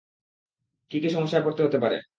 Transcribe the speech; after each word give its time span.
কী 0.91 0.99
কী 0.99 1.09
সমস্যায় 1.09 1.43
পড়তে 1.43 1.63
হতে 1.63 1.77
পারে? 1.79 2.01